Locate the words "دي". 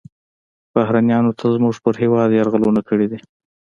3.11-3.19